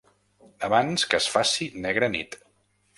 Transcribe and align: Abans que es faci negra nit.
Abans 0.69 1.05
que 1.13 1.19
es 1.21 1.29
faci 1.37 1.71
negra 1.87 2.13
nit. 2.19 2.45